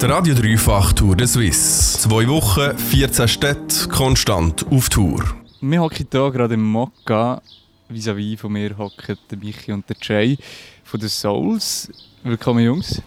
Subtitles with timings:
[0.00, 1.98] Der Radio Dreifach Tour de Suisse.
[2.00, 5.24] Zwei Wochen, 14 Städte, konstant auf Tour.
[5.62, 7.40] Wir hocken hier gerade im Mokka.
[7.88, 10.36] Vis-à-vis von mir hocken der Michi und der Jay
[10.84, 11.90] von den Souls.
[12.22, 13.00] Willkommen, Jungs.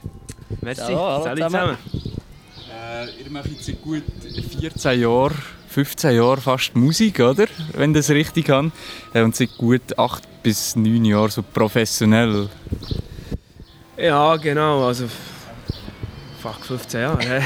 [0.61, 0.81] Merci.
[0.81, 1.77] Hallo, hallo Salut zusammen.
[2.71, 4.03] Äh, ihr macht jetzt seit gut
[4.59, 5.35] 14 Jahren,
[5.67, 7.45] 15 Jahren fast Musik, oder?
[7.73, 8.71] Wenn das richtig habe.
[9.13, 12.49] Äh, und seit gut 8 bis 9 Jahren so professionell.
[13.95, 14.87] Ja, genau.
[14.87, 15.05] Also,
[16.39, 17.23] fuck, 15 Jahre.
[17.23, 17.41] hä?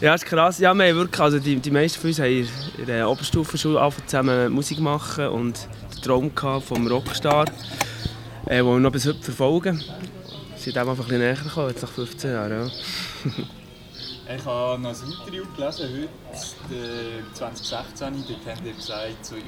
[0.00, 0.58] ja, ist krass.
[0.58, 2.48] Ja, wir wirklich, also die, die meisten von uns haben
[2.78, 7.46] in der Oberstufenschule zusammen Musik machen und den Traum vom Rockstar,
[8.46, 9.82] äh, den wir noch bis heute verfolgen.
[10.56, 12.70] Sind dem einfach ein bisschen näher gekommen, jetzt nach 15 Jahren.
[13.24, 13.32] Ja.
[14.28, 18.24] Ich habe noch ein Interview gelesen, heute, äh, 2016.
[18.26, 19.42] Dort habt ihr gesagt, so euer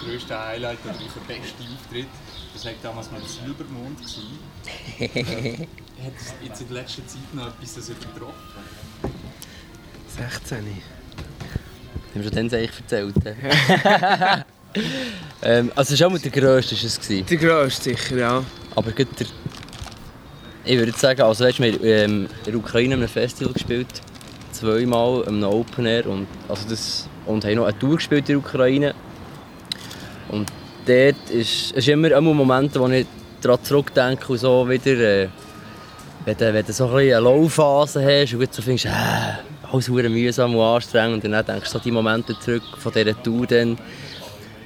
[0.00, 2.06] grösstes Highlight oder euer bester Auftritt,
[2.54, 3.98] das war damals mal der Silbermond.
[3.98, 4.38] gewesen.
[6.04, 8.34] Hat es jetzt in letzter Zeit noch etwas das übertroffen?
[10.16, 10.56] 16.
[10.56, 10.74] Haben
[12.14, 13.14] wir schon dann eigentlich erzählt?
[15.42, 16.76] ähm, also war auch mit der grösste.
[16.76, 17.26] ist Es gewesen.
[17.26, 18.44] Der grösste sicher, ja.
[18.76, 19.26] Aber gut, der,
[20.66, 23.86] ich würde sagen, also weißt, wir haben ähm, in der Ukraine an einem Festival gespielt.
[24.52, 26.06] Zweimal an einem Open Air.
[26.06, 28.94] Und, also das, und haben noch eine Tour gespielt in der Ukraine.
[30.28, 30.50] Und
[30.86, 33.06] dort ist, ist immer ein Moment, wo ich
[33.40, 34.98] daran zurückdenke und so wieder...
[34.98, 35.28] Äh,
[36.24, 38.90] wenn du, wenn du so ein eine Low-Phase hast und so findest, äh,
[39.70, 43.22] alles verdammt mühsam und anstrengend und dann denkst du so die Momente zurück von dieser
[43.22, 43.78] Tour dann,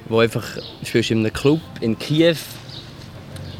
[0.09, 2.35] wo einfach, du spielst in einem Club in Kiew,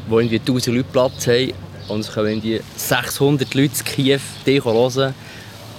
[0.08, 1.52] wo irgendwie 1000 Leute Platz haben
[1.92, 5.14] und es kommen irgendwie 600 Leute in Kiew dich hören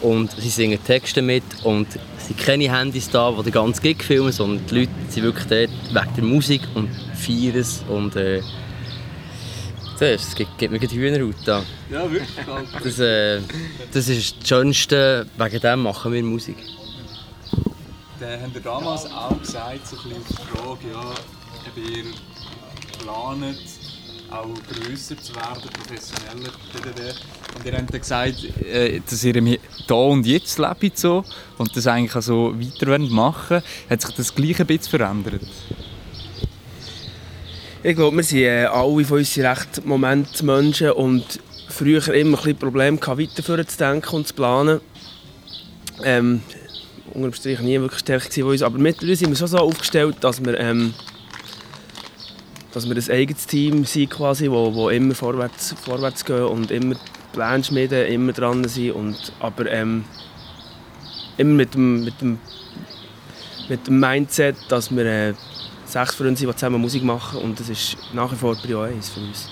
[0.01, 4.03] und sie singen Texte mit und es sind keine Handys da, die den ganzen Gig
[4.03, 8.41] filmen, sondern die Leute sind wirklich dort wegen der Musik und feiern es und äh,
[9.99, 11.63] das, gibt, gibt mir gerade Hühnerhaut da.
[11.89, 12.29] Ja, wirklich.
[12.83, 13.39] Das, äh,
[13.93, 16.57] das ist das Schönste, wegen dem machen wir Musik.
[18.19, 21.13] Dann haben wir damals auch gesagt, so ein bisschen die Frage, ja,
[21.67, 22.03] ob ihr
[22.99, 23.57] planet,
[24.31, 26.51] auch grösser zu werden, professioneller.
[27.55, 31.23] Und ihr habt dann gesagt, äh, dass ihr Hier und Jetzt lebt so
[31.57, 35.41] und das eigentlich auch so weiter wollt machen Hat sich das gleich ein bisschen verändert?
[37.83, 42.97] Ich glaube, wir sind äh, alle von uns recht Momentmenschen und früher immer ein Probleme
[42.97, 44.79] gehabt, weiter zu denken und zu planen.
[46.03, 46.41] Ähm,
[47.13, 49.57] unter dem Strich nie wirklich stärker gewesen von uns, aber mittlerweile sind wir schon so
[49.57, 50.93] aufgestellt, dass wir, ähm,
[52.73, 56.95] dass wir ein eigenes Team sind quasi, wo, wo immer vorwärts, vorwärts gehen und immer
[57.31, 60.05] Pläne schmieden, immer dran sind und aber ähm,
[61.37, 62.39] immer mit dem, mit dem,
[63.69, 65.33] mit dem Mindset, dass wir äh,
[65.85, 69.09] sechs Freunde sind, die zusammen Musik machen und das ist nach wie vor Prio 1
[69.09, 69.49] für uns.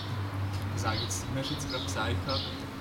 [0.75, 2.15] Sag jetzt, du hast jetzt gerade gesagt,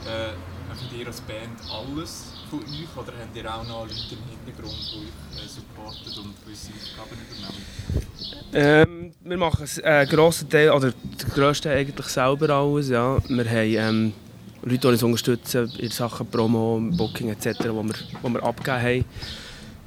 [0.07, 0.33] äh,
[0.69, 4.77] macht ihr als Band alles von euch oder habt ihr auch noch Leute im Hintergrund,
[4.93, 7.71] die euch äh, supporten und gewisse Aufgaben übernehmen?
[8.53, 12.89] Ähm, wir machen einen grossen Teil, oder den grössten eigentlich selber alles.
[12.89, 13.19] Ja.
[13.28, 14.12] Wir haben ähm,
[14.62, 19.05] Leute, die uns unterstützen in Sachen Promo, Booking etc., wo wir, wo wir abgegeben haben.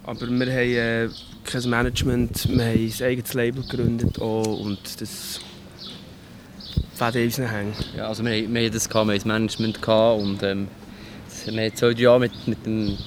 [0.06, 1.10] Aber wir haben äh,
[1.44, 5.40] kein Management, wir haben ein eigenes Label gegründet auch, und das
[6.96, 7.74] fährt in unseren Hängen.
[7.96, 10.68] Ja, also wir, wir hatten das, wir hatten das Management und ähm,
[11.46, 12.98] wir haben zwei, drei Jahre mit, mit, dem,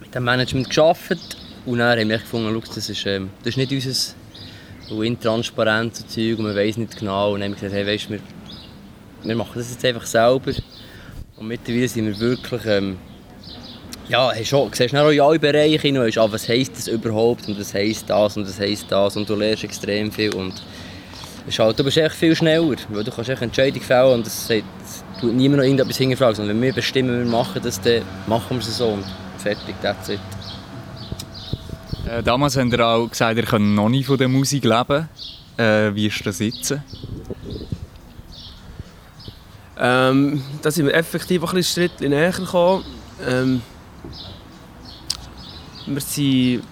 [0.00, 1.36] mit dem Management gearbeitet
[1.66, 4.14] und dann haben wir gefunden, das ist, ähm, das ist nicht unser
[4.88, 7.34] so intransparent so Zeug und man weiß nicht genau.
[7.34, 8.18] Und dann haben wir gesagt, hey, weißt, wir,
[9.22, 10.52] wir machen das jetzt einfach selber.
[11.36, 12.98] Und mittlerweile sind wir wirklich ähm,
[14.10, 16.76] ja, hast schon, siehst du auch in alle Bereiche hin und weißt, ah, was heisst
[16.76, 19.16] das überhaupt und was heisst das und was heisst das?
[19.16, 20.54] Und du lernst extrem viel und
[21.46, 24.26] es ist halt, du bist echt viel schneller, weil du kannst echt Entscheidungen fällen und
[24.26, 24.64] es sagt,
[25.20, 28.58] tut niemand noch irgendetwas hinterfragen, sondern wenn wir bestimmen, wir machen das, dann machen wir
[28.58, 29.04] es so und
[29.38, 30.20] fertig, that's it.
[32.08, 35.08] Äh, damals habt ihr auch gesagt, ihr könnt noch nicht von der Musik leben.
[35.56, 36.74] Äh, wie ist das jetzt?
[39.78, 42.84] Ähm, da sind wir effektiv ein Schritt näher gekommen.
[43.26, 43.62] Ähm,
[45.86, 46.62] wir sind,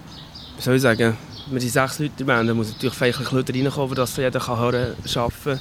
[0.55, 1.17] wie soll ich sagen,
[1.47, 2.49] wir sind sechs Leute in der Band.
[2.49, 5.59] Da muss natürlich vielleicht ein bisschen Leute reinkommen, dass jeder kann hören kann, arbeiten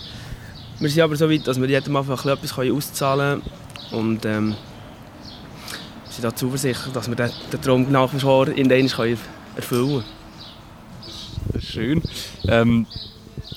[0.80, 4.00] Wir sind aber so weit, dass wir jedem einfach etwas auszahlen können.
[4.00, 4.54] Und ähm,
[6.08, 9.24] sind da zuversichtlich, dass wir den, den Traum nach wie vor in den erfüllen
[9.56, 10.04] können.
[11.60, 12.02] Schön.
[12.46, 12.86] Ähm,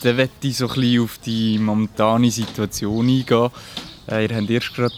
[0.02, 3.50] dann möchte ich so ein bisschen auf die momentane Situation eingehen.
[4.10, 4.96] Äh, ihr habt erst gerade,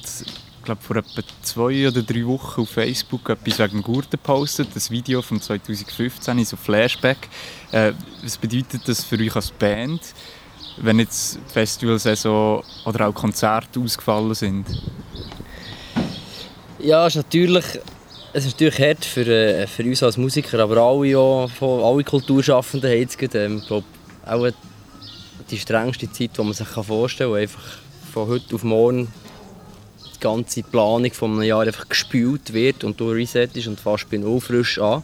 [0.63, 4.89] glaube vor etwa zwei oder drei Wochen auf Facebook etwas wegen dem Gurten gepostet, das
[4.91, 7.29] Video von 2015, so Flashback.
[7.71, 10.01] Äh, was bedeutet das für euch als Band,
[10.77, 14.65] wenn jetzt Festivalsaison oder auch Konzerte ausgefallen sind?
[16.79, 17.65] Ja, es ist natürlich,
[18.33, 22.89] es ist natürlich hart für, äh, für uns als Musiker, aber alle, auch, alle Kulturschaffenden
[22.89, 23.83] haben jetzt gerade, ähm, glaub,
[24.25, 24.49] auch
[25.49, 27.41] die strengste Zeit, die man sich vorstellen kann.
[27.41, 27.63] Einfach
[28.11, 29.11] von heute auf morgen
[30.15, 34.17] die ganze Planung von einem Jahr einfach gespült wird und du resettest und fast bei
[34.17, 35.03] null frisch an.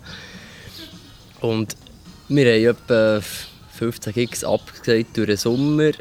[1.42, 1.76] Und
[2.28, 3.22] wir haben etwa
[3.80, 5.92] 15 Gigs abgesagt durch den Sommer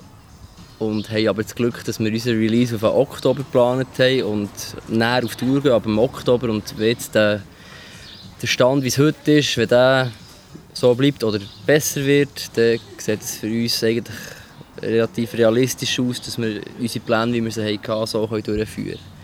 [0.80, 4.50] und haben aber das Glück, dass wir unseren Release auf den Oktober geplant haben und
[4.88, 6.50] näher auf die Tour gehen, aber im Oktober.
[6.50, 7.40] Und jetzt der,
[8.42, 10.10] der Stand, wie es heute ist, wenn der
[10.72, 14.16] so bleibt oder besser wird, dann sieht es für uns eigentlich
[14.82, 19.18] relativ realistisch aus, dass wir unsere Pläne, wie wir sie hatten, so durchführen können.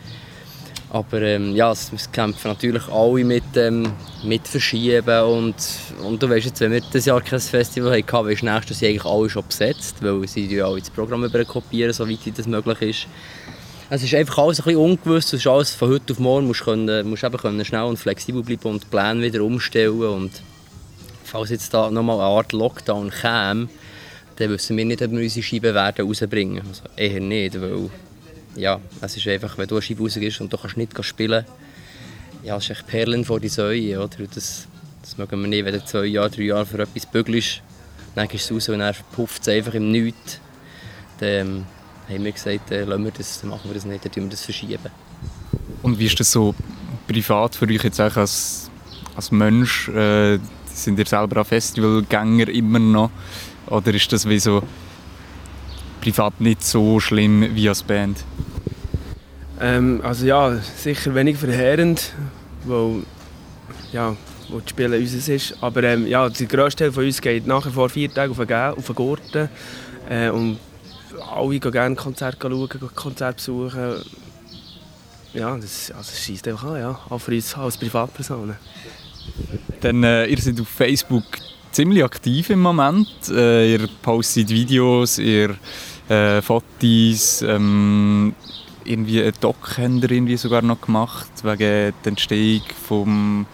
[0.94, 3.92] Aber ähm, ja, es, es kämpfen natürlich alle mit, ähm,
[4.22, 5.56] mit Verschieben und,
[6.04, 8.90] und du weißt jetzt, wenn wir dieses Jahr kein Festival hatten, weißt du, nächstes Jahr
[8.90, 13.06] eigentlich alle schon besetzt, weil sie ja alle das Programm kopieren, soweit das möglich ist.
[13.90, 16.62] Es ist einfach alles ein bisschen ungewiss, es ist alles von heute auf morgen, musst,
[16.62, 20.30] können, musst eben können schnell und flexibel bleiben und die Pläne wieder umstellen und
[21.24, 23.68] falls jetzt da nochmal eine Art Lockdown käme,
[24.36, 26.68] dann wissen wir nicht, ob wir unsere Scheiben werden rausbringen werden.
[26.68, 27.90] Also eher nicht, weil
[28.56, 31.44] ja, es ist einfach, wenn du eine Scheibe rausgehst und du kannst nicht spielen
[32.44, 34.26] ja, es ist echt Perlen vor die Säue, oder?
[34.34, 34.68] Das,
[35.00, 37.62] das mögen wir nicht, wenn du zwei Jahre, drei Jahre für etwas bügelst,
[38.14, 40.40] dann gehst du raus und dann pufft es einfach im Nichts.
[41.20, 41.66] Dann ähm,
[42.08, 44.44] haben wir gesagt, äh, wir das, dann machen wir das nicht, dann tun wir das
[44.44, 44.90] verschieben.
[45.82, 46.54] Und wie ist das so
[47.08, 48.70] privat für euch jetzt auch als,
[49.16, 49.88] als Mensch?
[49.88, 53.10] Äh, sind ihr selber auch Festivalgänger immer noch?
[53.68, 54.62] Oder ist das wie so
[56.02, 58.18] privat nicht so schlimm wie als Band?
[59.60, 62.12] Ähm, also ja, sicher wenig verheerend,
[62.64, 63.02] weil
[63.92, 64.16] ja,
[64.48, 65.56] wo das Spielen unseres ist.
[65.60, 68.52] Aber ähm, ja, der grösste Teil von uns geht nachher vor vier Tagen auf den,
[68.52, 69.48] auf den Gurten.
[70.08, 70.58] Äh, und
[71.32, 74.02] alle gehen gerne Konzerte schauen, Konzerte besuchen.
[75.32, 77.00] Ja, das, also das schießt einfach an, ja.
[77.08, 78.56] auch für uns als Privatpersonen.
[79.80, 81.24] Dann, äh, ihr seid auf Facebook
[81.72, 83.08] ziemlich aktiv im Moment.
[83.30, 85.56] Äh, ihr postet Videos, ihr
[86.08, 88.34] äh, Fotos, ähm,
[88.84, 93.46] irgendwie ein Doc haben irgendwie sogar noch gemacht, wegen der Entstehung vom,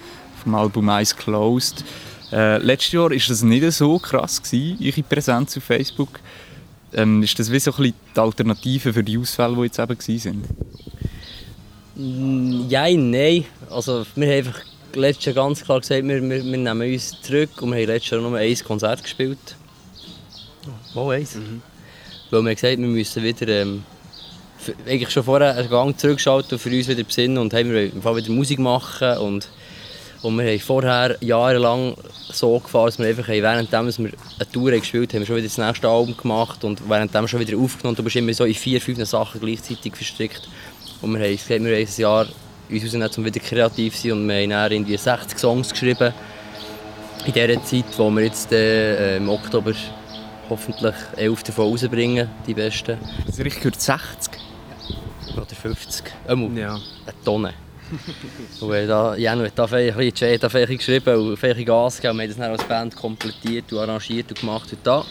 [0.42, 1.84] vom Album Eyes Closed.
[2.32, 6.20] Äh, letztes Jahr war das nicht so krass, gewesen, eure Präsenz auf Facebook.
[6.92, 9.98] Ähm, ist das wie so ein bisschen die Alternative für die Ausfälle, die jetzt eben
[9.98, 10.44] waren?
[11.96, 13.44] Mm, ja, nein.
[13.70, 14.60] Also, wir haben einfach
[14.94, 18.10] letztes Jahr ganz klar gesagt, wir, wir, wir nehmen uns zurück und wir haben letztes
[18.10, 19.56] Jahr nur ein Konzert gespielt.
[20.94, 21.36] Oh, eins.
[21.36, 21.62] Mhm.
[22.30, 23.84] Weil wir gesagt wir müssen wieder ähm,
[24.86, 28.32] eigentlich schon vorher einen Gang zurückschalten und für uns wieder besinnen und haben wir wieder
[28.32, 29.48] Musik machen und,
[30.22, 31.94] und wir haben vorher jahrelang
[32.32, 35.58] so gefahren, dass wir einfach währenddem wir eine Tour gespielt haben, wir schon wieder das
[35.58, 37.96] nächste Album gemacht und währenddem schon wieder aufgenommen.
[37.96, 40.48] Du bist immer so in vier, fünf Sachen gleichzeitig verstrickt.
[41.02, 42.26] Und wir haben wir haben ein Jahr
[42.70, 46.12] uns rausnehmen, um wieder kreativ zu sein und wir haben dann irgendwie 60 Songs geschrieben
[47.26, 49.72] in dieser Zeit, wo wir jetzt äh, im Oktober
[50.48, 52.98] hoffentlich 11 davon rausbringen, die besten.
[53.26, 54.29] Das ist richtig gehört 60?
[55.36, 56.04] Oder 50.
[56.28, 56.74] Ähm, ja.
[56.74, 57.54] Eine Tonne.
[58.60, 59.96] und äh, da, Janu hat da ein
[60.78, 62.18] geschrieben und ein Gas gegeben.
[62.18, 65.04] Wir haben das dann als Band komplettiert und arrangiert und gemacht und da.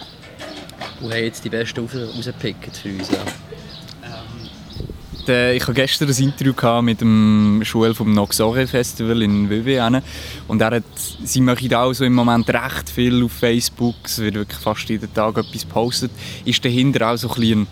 [1.01, 3.12] Und haben jetzt die besten rausgepickt für uns.
[3.12, 3.19] Ja
[5.30, 10.02] äh, ich hatte gestern ein Interview mit dem Schul vom Noxore Festival in WW.
[10.47, 10.83] Und er hat,
[11.23, 13.95] sie machen auch so im Moment recht viel auf Facebook.
[14.04, 16.11] Es wird wirklich fast jeden Tag etwas gepostet.
[16.45, 17.68] Ist dahinter auch so ein bisschen,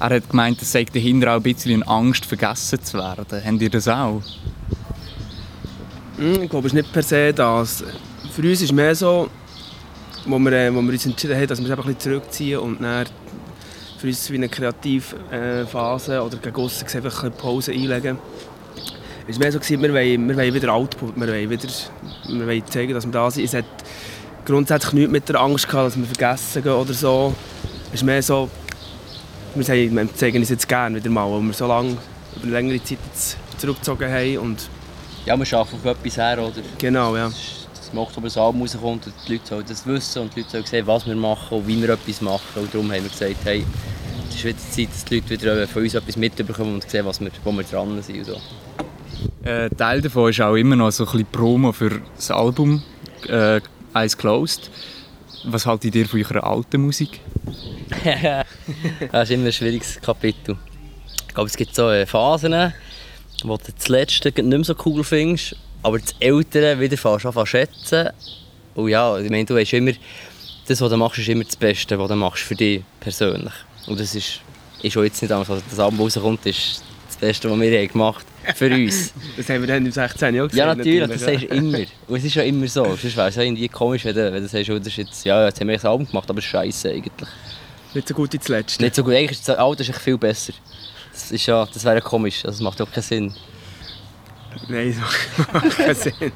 [0.00, 3.42] er hat gemeint, es sei dahinter auch ein bisschen Angst, vergessen zu werden.
[3.44, 4.22] Habt ihr das auch?
[6.16, 7.84] Hm, ich glaube, es ist nicht per se das.
[8.32, 9.28] Für uns ist mehr so,
[10.26, 12.82] wo wir, äh, wo wir uns entschieden haben, dass wir uns ein bisschen zurückziehen und
[12.82, 13.06] dann
[13.98, 18.18] für uns wie eine Kreativphase oder gegen aussen einfach eine Pause einlegen.
[19.28, 21.68] Es war mehr so, gewesen, wir, wollen, wir wollen wieder Output, wir wollen, wieder,
[22.28, 23.44] wir wollen zeigen, dass wir da sind.
[23.44, 23.66] Es hat
[24.46, 27.34] grundsätzlich nichts mit der Angst gehabt, dass wir vergessen gehen oder so.
[27.88, 28.48] Es ist mehr so,
[29.54, 31.96] wir, sagen, wir zeigen uns jetzt gerne wieder mal, weil wir so lange,
[32.36, 32.98] über eine längere Zeit
[33.58, 34.38] zurückgezogen haben.
[34.38, 34.68] Und
[35.26, 36.62] ja, wir arbeiten auf etwas her, oder?
[36.78, 37.26] Genau, ja.
[37.26, 40.52] Dass im Oktober das Album rauskommt und die Leute sollen das wissen und die Leute
[40.52, 42.62] sollen sehen, was wir machen und wie wir etwas machen.
[42.62, 43.64] Und darum haben wir gesagt, hey,
[44.28, 47.20] es ist wieder Zeit, dass die Leute wieder von uns etwas mitbekommen und sehen, was
[47.20, 48.18] wir, wo wir dran sind.
[48.18, 48.40] Und so.
[49.42, 52.82] Äh, Teil davon ist auch immer noch so ein bisschen Promo für das Album
[53.28, 53.60] äh,
[53.94, 54.70] Eyes Closed.
[55.44, 57.20] Was haltet ihr von eurer alten Musik?
[59.12, 60.56] das ist immer ein schwieriges Kapitel.
[61.26, 62.72] Ich glaube, es gibt so äh, Phasen,
[63.44, 67.46] wo du das Letzte nicht mehr so cool findest, aber das Ältere wieder fast an
[67.46, 68.10] schätzen.
[68.74, 69.92] Und ja, ich meine, du weißt immer,
[70.66, 73.52] das, was du machst, ist immer das Beste, was du machst für dich persönlich.
[73.86, 74.40] Und das ist,
[74.82, 75.50] ist auch jetzt nicht anders.
[75.50, 78.56] Also das Album rauskommt, ist das Beste, was wir gemacht haben.
[78.56, 79.12] Für uns.
[79.36, 80.58] Das haben wir dann im 16 Jahr gesehen.
[80.58, 81.78] Ja, natürlich, das sagst du immer.
[82.08, 82.84] Und es ist ja immer so.
[82.84, 85.24] Sonst wäre es ja irgendwie komisch, wenn du, wenn du sagst, oh, das ist jetzt,
[85.24, 87.28] ja, jetzt haben wir ein Album gemacht, aber scheiße eigentlich.
[87.94, 88.82] Nicht so gut ins Letzte.
[88.82, 89.14] Nicht so gut.
[89.14, 90.52] Eigentlich ist das Alte ist viel besser.
[91.12, 92.44] Das, ist ja, das wäre ja komisch.
[92.44, 93.34] Also, das macht auch keinen Sinn.
[94.68, 94.96] Nein,
[95.38, 96.14] das macht keinen Sinn.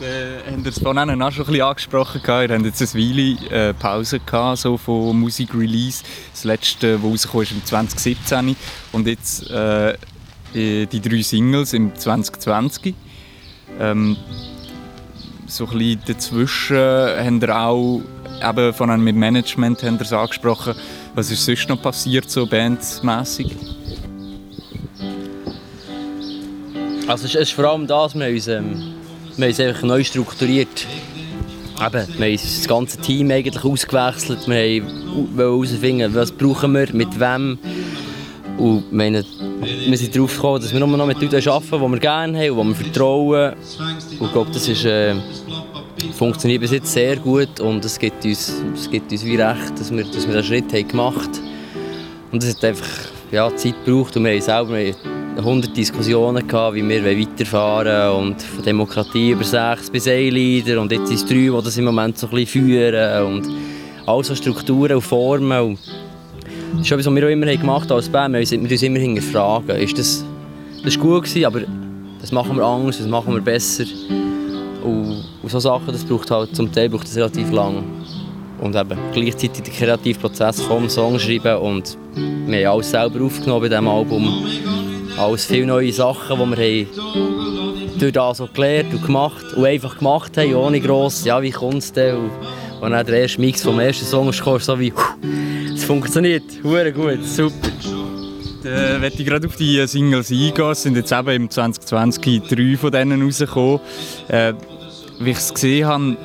[0.00, 2.22] Äh, habt ihr es vorhin auch schon ein bisschen angesprochen?
[2.24, 6.02] Ihr habt jetzt eine Weile äh, Pause gehabt, so von Musikrelease.
[6.32, 8.56] Das letzte, das rausgekommen ist, im 2017.
[8.92, 9.98] Und jetzt äh,
[10.54, 12.94] die die drei Singles im 2020.
[13.78, 14.16] Ähm,
[15.46, 18.00] so ein bisschen dazwischen habt ihr auch
[18.40, 20.74] eben von einem mit Management ihr es angesprochen.
[21.14, 23.56] Was ist sonst noch passiert, so bandmässig?
[27.06, 28.82] Also es ist vor allem das, wir haben uns, ähm,
[29.36, 30.86] wir haben uns einfach neu strukturiert.
[31.84, 34.46] Eben, wir haben das ganze Team eigentlich ausgewechselt.
[34.46, 37.58] Wir wollten herausfinden, was brauchen wir, mit wem.
[38.56, 39.24] Und haben-
[39.88, 42.58] wir sind darauf gekommen, dass wir nur noch mit Leuten arbeiten, die wir gerne haben
[42.58, 43.52] und die wir vertrauen.
[44.20, 45.14] Und ich glaube, das ist, äh,
[46.16, 49.90] funktioniert bis jetzt sehr gut und es gibt uns, es gibt uns wie recht, dass
[49.94, 51.52] wir, dass wir diesen Schritt haben gemacht haben.
[52.32, 52.88] Und es hat einfach
[53.30, 54.94] ja, Zeit gebraucht und wir haben selber wir
[55.38, 60.28] haben 100 Diskussionen gehabt, wie wir weiterfahren wollen und von Demokratie über sechs bis ein
[60.30, 63.48] Lieder und jetzt sind es drei, die das im Moment so ein bisschen führen und
[64.06, 65.60] all so Strukturen und Formen.
[65.60, 65.78] Und
[66.72, 68.34] das ist etwas, was wir auch immer haben gemacht haben als Band.
[68.34, 70.24] Wir haben uns- immer hinterfragen, ist das,
[70.84, 71.60] das war gut gewesen, aber
[72.20, 73.84] das machen wir anders, das machen wir besser.
[74.84, 77.84] Und, und so Sachen, das braucht halt zum Teil braucht das relativ lang.
[78.60, 81.96] Und eben gleichzeitig den Kreativprozess vom Songschreiben und
[82.46, 84.46] wir haben alles selber aufgenommen bei diesem Album.
[85.18, 89.98] Alles viele neue Sachen, die wir haben durch das so gelernt und gemacht und einfach
[89.98, 92.16] gemacht haben, ohne gross, ja wie kommt es denn?
[92.16, 92.30] Und,
[92.80, 94.92] und dann der erste Mix vom ersten Song ist so wie,
[95.74, 97.68] es funktioniert, hure gut, super.
[98.62, 100.74] Dann möchte ich gerade auf die Singles eingehen.
[100.74, 103.80] Sind jetzt eben im 2020 drei von denen rausgekommen.
[104.28, 104.54] Äh,
[105.24, 106.16] wie ich es gesehen habe,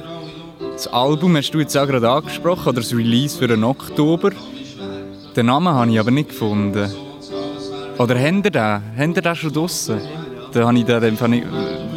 [0.74, 4.32] das Album hast du jetzt auch gerade angesprochen, oder das Release für den Oktober.
[5.36, 6.92] Den Namen habe ich aber nicht gefunden.
[7.98, 8.62] Oder habt ihr den?
[8.62, 10.02] Habt ihr den schon draussen?
[10.52, 11.48] Da habe ich den, den nicht...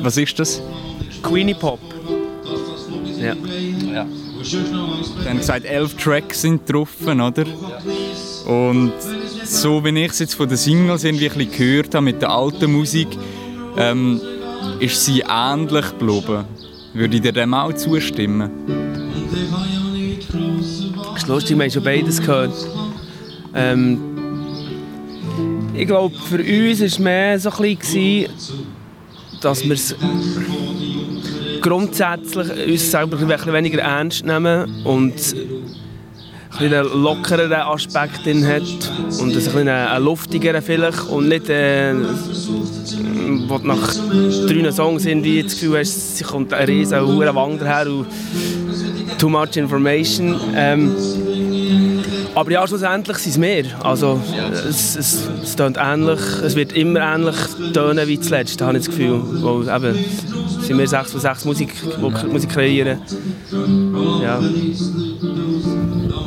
[0.02, 0.62] Was ist das?
[1.22, 1.80] Queenie Pop.
[3.18, 3.34] Ja.
[3.92, 4.06] Ja.
[5.24, 7.44] Dann gesagt, elf Tracks sind drauf, oder?
[8.46, 8.92] Und
[9.44, 12.30] so wie ich es jetzt von den Singles irgendwie ein bisschen gehört habe mit der
[12.30, 13.08] alten Musik,
[13.76, 14.20] ähm,
[14.80, 16.44] ist sie ähnlich geblieben.
[16.92, 18.50] Würde ich dir dem auch zustimmen?
[21.12, 22.52] Das ist lustig, wir haben schon beides gehört.
[23.54, 23.98] Ähm,
[25.74, 28.26] ich glaube, für uns war es mehr so ein bisschen,
[29.40, 29.94] dass wir es
[31.60, 35.14] grundsätzlich uns selber ein bisschen weniger ernst nehmen und
[36.66, 38.62] einen lockeren Aspekt drin hat
[39.20, 41.94] und ein bisschen luftigeren vielleicht und nicht äh,
[43.46, 43.94] wo nach
[44.46, 48.06] drei Songs irgendwie das Gefühl hast, sie kommt ein riesen hoher Wang daher und
[49.18, 50.40] too much information.
[50.54, 50.94] Ähm,
[52.34, 53.64] aber ja, schlussendlich sind es mehr.
[53.82, 54.20] Also,
[54.68, 57.36] es, es, es ähnlich, es wird immer ähnlich
[57.72, 59.20] tönen wie zuletzt, habe ich das Gefühl.
[59.42, 60.04] Weil eben,
[60.60, 63.00] es sind wir sechs von sechs Musik, die Musik kreieren.
[64.22, 64.40] Ja.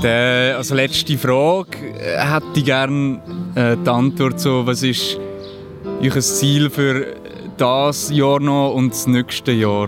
[0.03, 3.21] Der, also letzte Frage äh, hätte ich gerne
[3.55, 5.17] äh, die Antwort so, was ist
[6.01, 7.15] euer Ziel für
[7.55, 9.87] das Jahr noch und das nächste Jahr?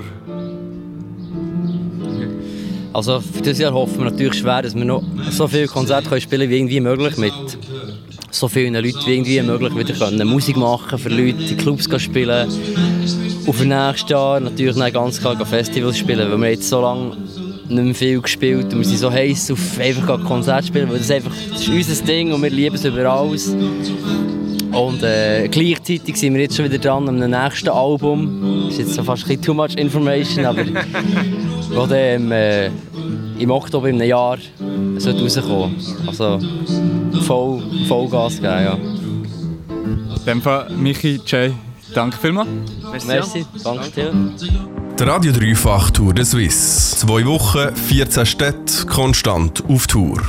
[2.94, 6.22] Also für dieses Jahr hoffen wir natürlich schwer, dass wir noch so viele Konzerte können
[6.22, 7.34] spielen wie irgendwie möglich mit
[8.32, 12.48] so vielen Leuten wie irgendwie möglich wieder können Musik machen für Leute, in Clubs spielen
[13.54, 17.18] für nächstes Jahr natürlich dann ganz klar Festivals spielen, weil wir jetzt so lange
[17.70, 21.12] nicht mehr viel gespielt und wir sind so heiß auf einfach Konzerte spielen, weil das
[21.12, 23.56] einfach das ist unser Ding und wir lieben es über alles.
[24.76, 28.66] Und äh, gleichzeitig sind wir jetzt schon wieder dran am nächsten Album.
[28.66, 30.66] Das ist jetzt so fast ein bisschen too much information, aber
[31.70, 32.70] wo dann im, äh,
[33.40, 34.38] im Oktober im Jahr
[34.98, 35.76] sollte rauskommen.
[36.08, 36.40] Also
[37.26, 38.74] voll, voll Gas geben, ja.
[38.74, 41.54] In dem Fall, Michi, Jay,
[41.94, 42.50] danke vielmals.
[43.08, 44.14] Merci, danke dir.
[45.00, 46.85] Die Radio Dreifach Tour de Suisse.
[47.06, 50.24] Zwei Wochen, 14 Städte, konstant auf Tour.